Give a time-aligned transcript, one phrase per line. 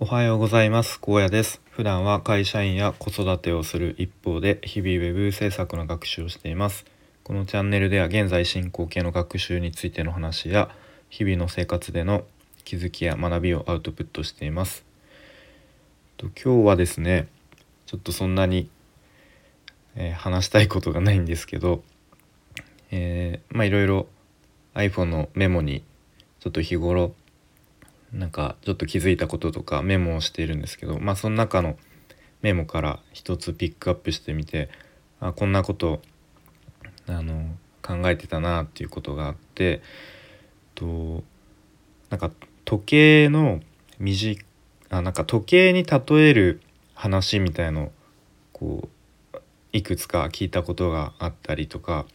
[0.00, 1.00] おはようございます。
[1.00, 1.60] 高野です。
[1.72, 6.84] 普段は会社員や子育てをする一方で日々ウェブ制作の学習をしています。
[7.24, 10.70] このチャンネルでは現在進行形の学習についての話や
[11.10, 12.22] 日々の生活での
[12.62, 14.84] 気づきや学びをアウトプットしています。
[16.16, 17.26] と今日はですね
[17.86, 18.70] ちょっとそんなに、
[19.96, 21.82] えー、話したいことがないんですけど、
[22.92, 24.06] えー、まあいろいろ
[24.74, 25.82] iPhone のメモに
[26.38, 27.16] ちょっと日頃
[28.12, 31.76] なんかちょっと気づいたこととかメモをしているんですけどまあその中の
[32.42, 34.70] メモから一つピックアップしてみて
[35.20, 36.00] あこんなこと
[37.06, 37.50] あの
[37.82, 39.82] 考えてたなっていうことがあって
[40.74, 41.22] と
[42.10, 42.30] なんか
[42.64, 43.60] 時計の
[43.98, 44.38] 短
[44.90, 46.60] あなんか時計に例える
[46.94, 47.92] 話みたいの
[48.52, 48.88] こ
[49.32, 49.38] う
[49.72, 52.06] いくつか聞いたことがあったりとか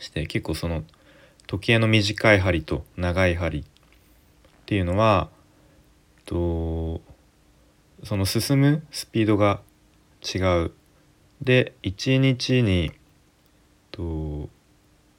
[0.00, 0.84] して結構その
[1.46, 3.64] 時計の短い針と長い針
[4.64, 5.28] っていうのは
[6.24, 7.02] と
[8.02, 9.60] その進むスピードが
[10.22, 10.72] 違う。
[11.42, 12.90] で1日に
[13.90, 14.48] と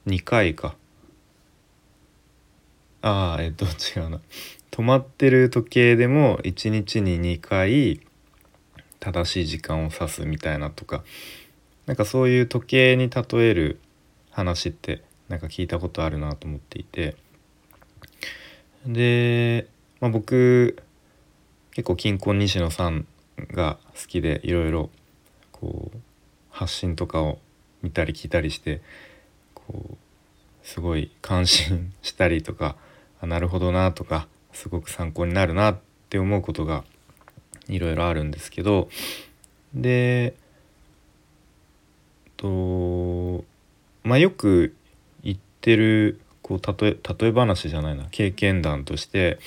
[0.08, 0.74] 2回か。
[3.02, 4.20] ああえっと違うな。
[4.72, 8.00] 止まってる時計でも1日に2回
[8.98, 11.04] 正しい時間を指すみたいなとか。
[11.86, 13.78] なんかそういう時計に例える
[14.32, 17.14] 話ってなんか聞いたことあるなと思っていて。
[18.86, 19.66] で、
[20.00, 20.76] まあ、僕
[21.72, 23.06] 結構金婚西野さん
[23.52, 24.90] が好きでいろいろ
[25.52, 25.98] こう
[26.50, 27.38] 発信とかを
[27.82, 28.80] 見たり聞いたりして
[29.54, 29.96] こう
[30.62, 32.76] すごい感心したりとか
[33.20, 36.84] あなるほどなとかすごく参考になるなって思うことが
[37.68, 38.88] いろいろあるんですけど
[39.74, 40.34] で
[42.36, 43.44] と
[44.02, 44.74] まあよく
[45.22, 49.40] 言ってるこう例え例え話じゃないな経験談として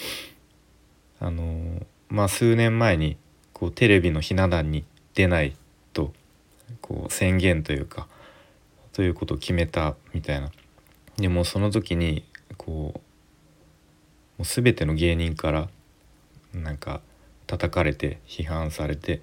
[1.22, 3.16] あのまあ数年前に
[3.54, 4.84] こうテレビのひな壇に
[5.14, 5.56] 出ない
[5.94, 6.12] と
[6.82, 8.10] こう宣言というか
[8.92, 10.52] ということを決めたみたいな。
[11.16, 12.26] でもその時に
[12.58, 13.02] こうも
[14.40, 15.70] う全ての芸人から
[16.54, 17.00] なんか
[17.48, 19.22] 叩かれて批判されて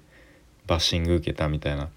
[0.65, 1.89] バッシング受けたみたいな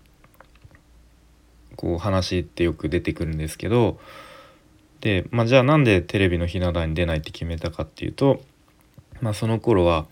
[1.76, 3.98] こう話ってよく出てくるんですけど
[5.00, 8.42] で、まあ、じゃあなんでテレビのひな壇に出ないって決めたかっていうと、
[9.20, 10.06] まあ、その頃は、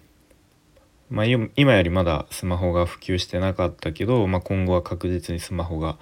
[1.11, 5.99] まあ、今よりまだスマホが普及してなかったけど、まあ、今後は確実にスマホが、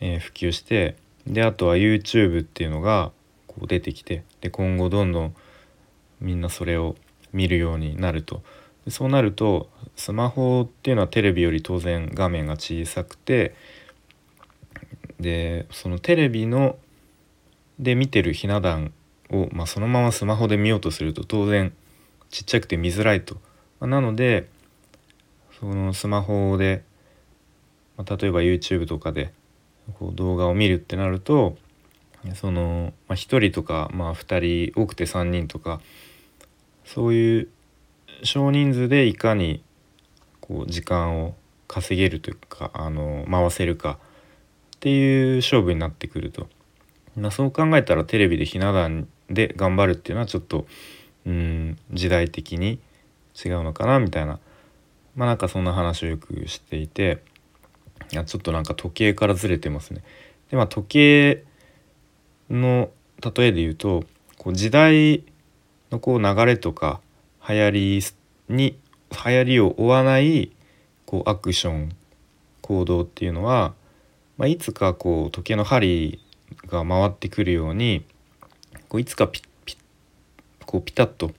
[0.00, 3.12] えー、普及してであとは YouTube っていうのが
[3.46, 5.34] こう出てきてで今後どんどん
[6.20, 6.96] みんなそれを
[7.32, 8.42] 見るようになると。
[8.88, 13.54] そうなるとスマホっていうのはテレビより当然画面が小さくて
[15.20, 16.76] でそのテレビの
[17.78, 18.92] で見てるひな壇
[19.30, 21.72] を、まあ、そのままスマホで見ようとすると当然
[22.30, 23.36] ちっちゃくて見づらいと。
[23.80, 24.48] まあ、なので
[25.58, 26.84] そのスマホで、
[27.96, 29.32] まあ、例えば YouTube とかで
[29.98, 31.56] こう動画を見るってなると
[32.34, 35.80] その、まあ、1人とか、まあ、2人多くて3人とか
[36.84, 37.48] そういう
[38.22, 39.62] 少人数でいかに
[40.40, 41.34] こう時間を
[41.68, 43.98] 稼げるというかあの回せるか
[44.76, 46.48] っていう勝負になってくると。
[47.16, 50.66] まあ、そう考えたらテレビでひな壇で頑張るっていうのはちょっと
[51.26, 52.80] うん時代的に
[53.44, 54.38] 違うのかなみたいな
[55.14, 57.22] まあなんかそんな話をよくしていて
[58.12, 60.02] いやちょっとなんか時計からずれてますね。
[60.50, 61.44] でまあ時計
[62.50, 62.90] の
[63.36, 64.04] 例えで言うと
[64.36, 65.24] こう時代
[65.90, 67.00] のこう流れとか
[67.48, 68.02] 流行り
[68.48, 68.78] に
[69.10, 70.52] 流行りを追わない
[71.06, 71.92] こうアクション
[72.60, 73.74] 行動っていうのは、
[74.38, 76.20] まあ、いつかこう時計の針
[76.66, 78.04] が回ってくるように
[78.88, 79.76] こういつかピピ
[80.66, 81.32] こうピタッと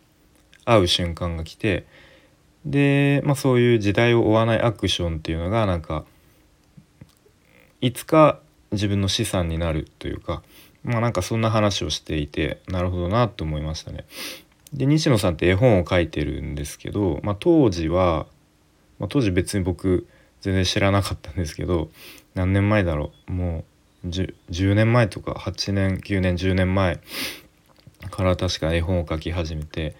[0.66, 1.86] 合う瞬間が来て
[2.66, 6.06] で、まあ、そういう時代を追わないアクションっていうのがなんか
[7.82, 8.40] いつか
[8.72, 10.42] 自分の資産になるというか
[10.84, 14.06] まあなんかそんな話をしていてなるほどなと思いましたね。
[14.74, 18.26] で西野さんって絵本を描いてるんですけど、まあ、当時は、
[18.98, 20.08] まあ、当時別に僕
[20.42, 21.90] 全然知らなかったんですけど
[22.34, 23.64] 何年前だろうもう
[24.06, 27.00] 10, 10年前とか8年9年10年前
[28.12, 29.96] から確か絵本を描き始めて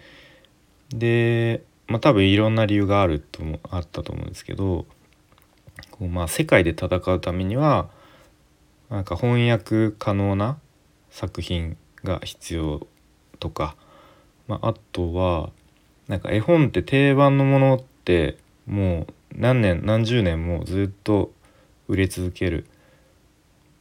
[0.90, 4.86] でまあ多分いろんな理由があるともあったと思うんですけど
[5.90, 7.88] こうまあ世界で戦うためには
[8.90, 10.58] なんか翻訳可能な
[11.10, 12.86] 作品が必要
[13.40, 13.76] とか、
[14.46, 15.50] まあ、あとは
[16.08, 18.36] なんか絵本って定番のものって
[18.66, 21.32] もう何年何十年もずっと
[21.88, 22.66] 売れ続ける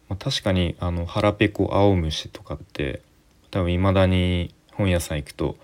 [0.09, 3.01] まあ、確かにあの腹ペコ青虫とかって
[3.51, 5.55] 多分いまだに本屋さん行くと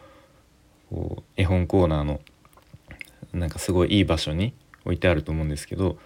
[0.89, 2.19] こう絵本コーナーの
[3.33, 4.53] なんかすごいいい場所に
[4.85, 5.97] 置いてあると思うんですけど、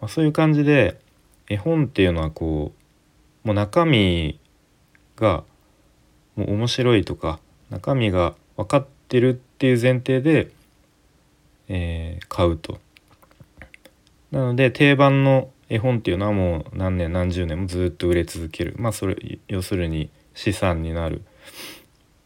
[0.00, 1.00] まあ、そういう感じで
[1.48, 2.72] 絵本っていうのはこ
[3.44, 4.38] うもう中身
[5.16, 5.44] が
[6.36, 7.40] もう面白いとか
[7.70, 10.50] 中身が分かってるっていう前提で、
[11.68, 12.78] えー、買うと。
[14.30, 18.74] なので定番の絵本っていうのはもう何年何十年もずっと売れ続ける。
[18.76, 19.16] まあそれ
[19.48, 21.22] 要するに資産になる。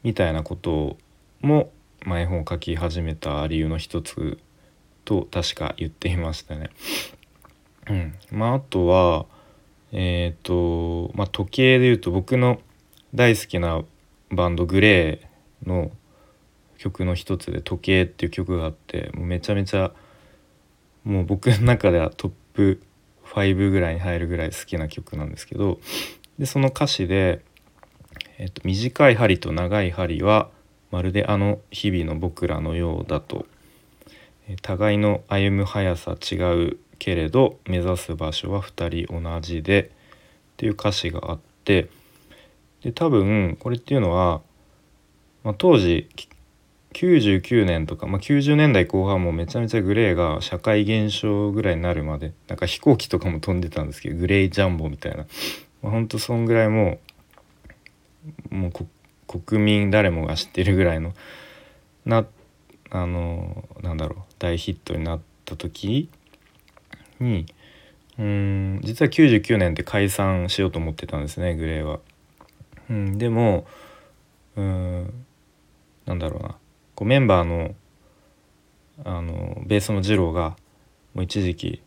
[0.02, 0.96] みたいなこと
[1.40, 1.70] も、
[2.04, 4.38] まあ、絵本を描き始めた理由の一つ
[5.04, 6.70] と確か言っていましたね。
[7.88, 8.14] うん。
[8.30, 9.26] まあ、あとは
[9.92, 12.60] えっ、ー、と、まあ、時計でいうと僕の
[13.14, 13.82] 大好きな
[14.30, 15.90] バンドグレーの
[16.78, 19.92] 曲の一つで「時計」っていう曲があってめちゃめちゃ
[21.04, 22.82] もう僕の中ではトップ
[23.24, 25.80] 5ぐらいに入るぐらい好きな曲なんですけど
[26.38, 27.42] でその歌詞で、
[28.38, 30.50] えーと「短い針と長い針は
[30.90, 33.46] まるであの日々の僕らのようだと」
[34.60, 41.88] 互いの歩む速さ違うけれど目指す場所は2人同じでっていう歌詞があって
[42.82, 44.42] で多分これっていうのは、
[45.42, 46.08] まあ、当時
[46.94, 55.26] 99年とか、まあ、90年代後半もめちゃめちゃグレーが社会現象ぐらいになるまでなんか飛行機とかも飛んでたんですけどグレージャンボみたいな、
[55.82, 56.98] まあ、ほんとそんぐらいも
[58.50, 61.12] うもう国民誰もが知ってるぐらいの
[62.06, 62.24] な
[62.90, 66.08] あのなんだろう大ヒットになった時
[67.18, 67.46] に
[68.18, 71.98] うん実は99年って解散しようと思ってたんですねグレーは。
[72.88, 73.66] うん、でも
[74.56, 75.24] うん
[76.06, 76.56] なんだろうな
[76.94, 77.74] こうメンバーの
[79.04, 80.56] あのベースの二郎が
[81.14, 81.82] もう一時期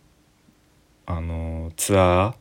[1.05, 2.35] あのツアー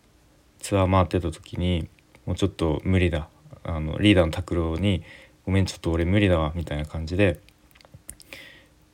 [0.59, 1.89] ツアー回ってた時に
[2.25, 3.29] もうちょっと無理だ
[3.63, 5.03] あのリーダーの拓郎に
[5.47, 7.39] 「ごめんちょっと俺無理だわ」みたいな感じで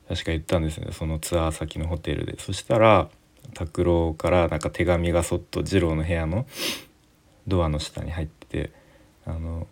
[0.07, 2.39] 確か言ったんですねそのツアー先のホテルで。
[2.39, 3.09] そしたら
[3.55, 6.45] 拓郎からなんか手紙がそっと二郎の部屋の
[7.47, 8.71] ドアの下に入ってて
[9.25, 9.67] あの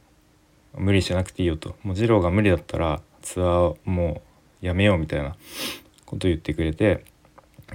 [0.76, 1.76] 無理しなくていいよと。
[1.84, 4.22] もう二郎が無理だったらツアーも
[4.62, 5.36] うやめようみたいな
[6.06, 7.04] こと言ってくれて、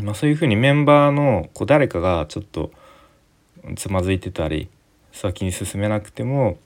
[0.01, 2.71] まあ、そういうふうにメンバーのこう誰かがちょっと
[3.77, 4.69] つまずいてたり
[5.13, 6.59] 先に進めなくても、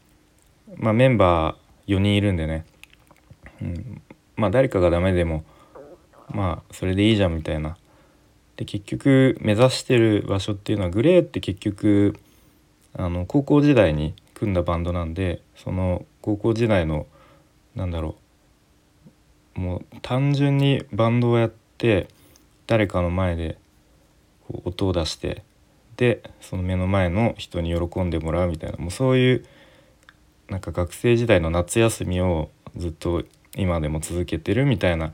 [0.77, 2.67] まあ、メンバー4人いるんでね、
[3.63, 4.03] うん、
[4.37, 5.45] まあ誰かがダメでも
[6.29, 7.77] まあそれでいいじゃんみたいな。
[8.57, 12.15] で結局目指してる場所っていうのはグレーって結局
[12.93, 17.07] あの高校時代に組んだバンドなんでその高校時代の
[17.75, 18.30] なんだろう
[19.55, 22.09] もう単純にバンドをやって
[22.67, 23.59] 誰かの前で
[24.47, 25.43] こう音を出して
[25.97, 29.45] でその目の前の人に喜んでもらうみたいなもうそういう
[30.49, 33.25] なんか学生時代の夏休みをずっと
[33.57, 35.13] 今でも続けてるみたいな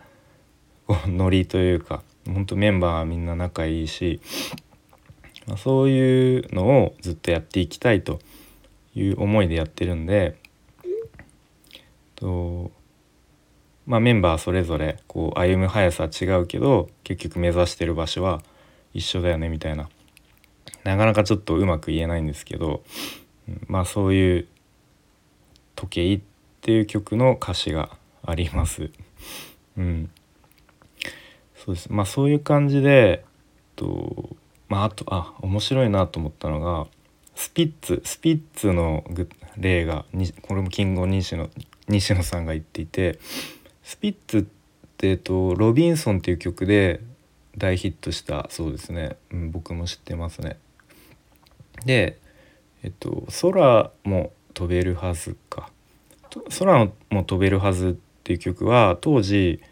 [1.06, 4.20] ノリというか本当メンバーはみんな仲いいし、
[5.46, 8.20] まあ、そういうのをずっとやっていきたいと
[8.94, 10.36] いう思いでやってるんで
[12.16, 12.70] と、
[13.86, 18.42] まあ、メンバーそれぞれこう歩む速さは違うけど結局目指してる場所は
[18.92, 19.88] 一緒だよねみたいな。
[20.82, 22.82] なかなかちょっとうまく言えないんですけど、
[23.66, 24.46] まあそういう
[25.74, 26.20] 「時計」っ
[26.60, 27.90] ていう曲の歌詞が
[28.24, 28.90] あります。
[29.76, 30.10] うん、
[31.56, 31.92] そうです。
[31.92, 33.24] まあそういう感じで
[33.74, 34.36] と
[34.68, 36.86] まああとあ面白いなと思ったのが
[37.34, 39.04] スピッツスピッツの
[39.56, 40.04] 例が
[40.42, 41.50] これもキング西野
[41.88, 43.18] 西野さんが言っていて
[43.86, 44.42] スピッツっ
[44.96, 47.00] て、えっと、ロビンソンっていう曲で
[47.56, 50.58] 大ヒットしたそうですね、うん、僕も知ってますね。
[51.84, 52.18] で、
[52.82, 55.70] えっと「空も飛べるはずか」
[56.58, 57.92] 「空も飛べるはず」っ
[58.24, 59.62] ていう曲は当時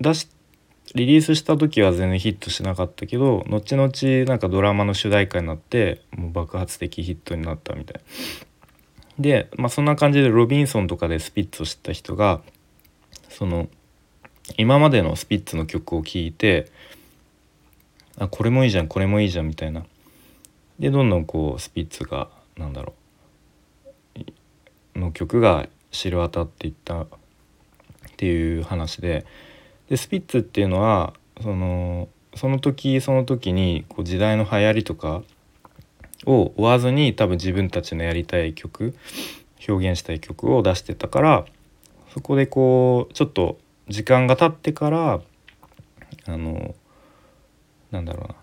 [0.00, 0.28] 出し
[0.94, 8.02] リリースした時は全然ヒットしなかったけど後々なんかドラマの主題歌になってもう爆発的ヒットになったみたい。
[9.18, 12.40] で、まあ、そんな感じでロビンソンとかでスピッツを知った人が
[13.40, 13.68] その
[14.58, 16.70] 今までのスピッツの曲を聴いて
[18.18, 19.86] あこれもいいじゃんこれもいいじゃんみたいな
[20.78, 22.28] でどんどんこうスピッツが
[22.58, 22.92] なんだろ
[24.94, 27.06] うの曲が知れ渡っていったっ
[28.18, 29.24] ていう話で。
[29.88, 35.22] でスピッツっていうのはそのその時その時にこう時代の流行りとか
[36.26, 38.94] を追わずに多分自分たちのやりたい曲
[39.68, 41.44] 表現したい曲を出してたから
[42.12, 45.20] そこでこうちょっと時間が経ってから
[46.26, 46.74] あの
[47.90, 48.34] なんだろうな。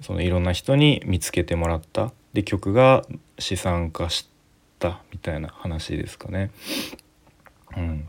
[0.00, 2.12] そのいろんな人に見つけてもらった。
[2.32, 3.04] で曲が
[3.38, 4.28] 資産化し
[4.78, 6.50] たみたいな話ですかね。
[7.76, 8.08] うん、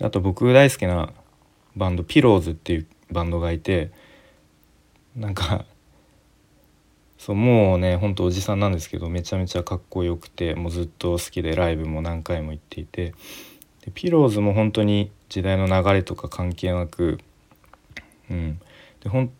[0.00, 1.12] あと僕大好きな
[1.76, 3.90] バンドピローズっていうバンドがいて
[5.16, 5.64] なんか
[7.18, 13.14] そうもうねほんとおじさんなんですけどめちゃめちゃかっこよくてもうずっと好きでライブも何回も行っていて。
[13.88, 17.18] でピローズも本当に時代の流れとか関係なく、
[18.30, 18.60] うん、
[19.02, 19.30] でほん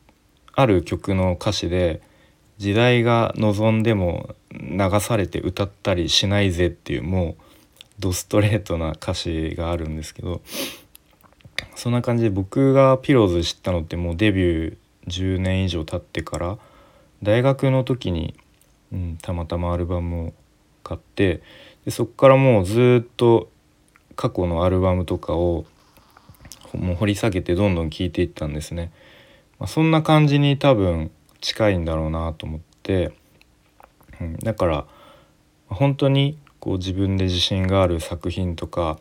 [0.54, 2.00] ある曲の歌詞で
[2.58, 7.42] 「時代が望んでも流されて歌ったりしないぜ」っていうもう
[7.98, 10.40] ドストレートな歌詞があるんですけど
[11.74, 14.76] そんな感じで僕がピローズ知ったのってもうデビュー
[15.08, 16.58] 10年以上経ってから
[17.22, 18.34] 大学の時に、
[18.92, 20.34] うん、たまたまアルバムを
[20.82, 21.42] 買って
[21.84, 23.50] でそっからもうずっと
[24.16, 25.64] 過去のアルバムとかを
[26.74, 28.92] もう掘り下げてどんどん聴いていったんですね。
[29.58, 31.10] まあ、そんな感じに多分
[31.40, 33.12] 近いんだろうなと思って、
[34.20, 34.86] うん、だから
[35.68, 38.98] 本当にこう自分で自信がある作品とか、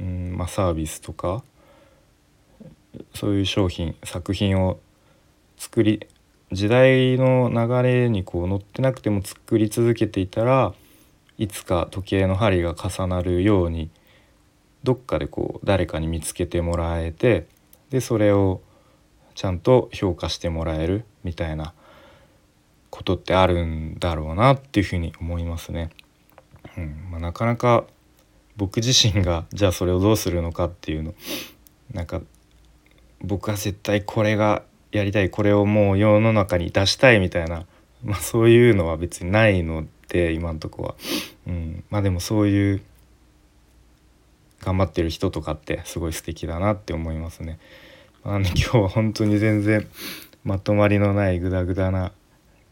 [0.00, 1.42] うんまあ、サービスとか
[3.14, 4.78] そういう商品作品を
[5.56, 6.06] 作り
[6.54, 10.72] 時代の流れにこう乗ってなくても作り続けていたら
[11.36, 13.90] いつか時計の針が重なるように
[14.84, 17.46] どっかでこう誰かに見つけてもらえて
[17.90, 18.60] でそれを
[19.34, 21.74] ちゃんと評価してもらえるみたいな
[22.90, 25.90] ことってあるんだろうなっていうふうに思いますね。
[26.76, 27.84] うんまあ、なかなか
[28.56, 31.14] 僕自身がじゃあそれをどうするのかっていうの
[31.92, 32.20] なんか
[33.20, 34.62] 僕は絶対これが
[34.94, 37.66] やりたいこれをもう世の中に出したいみたいな、
[38.04, 40.94] まあ、そういうのは別にないので今んとこは、
[41.48, 42.80] うん、まあでもそういう
[44.60, 47.58] 頑張ってる人とかってすごい素敵だなって思いますね。
[48.22, 49.86] あの今日は本当に全然
[50.44, 52.12] まとまりのないグダグダな、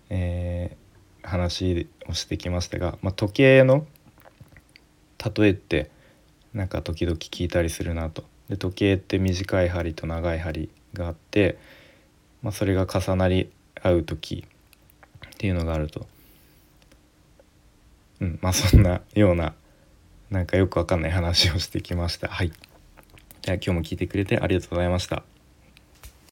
[0.09, 3.87] えー、話をしてきましたが、まあ、時計の
[5.37, 5.91] 例えって
[6.55, 8.25] なんか時々聞いたりするなと。
[8.49, 11.59] で時計って短い針と長い針があって、
[12.43, 14.45] まあ、それが重なり合う時
[15.27, 16.07] っていうのがあると、
[18.21, 19.55] うん、まあそんなような
[20.31, 22.29] なんかよくわかんない話をしてきました。
[22.29, 22.53] はい。
[23.43, 25.32] じゃあ今日も聞いてくれてありがとうございました。